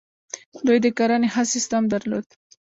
[0.65, 2.27] دوی د کرنې ښه سیستم درلود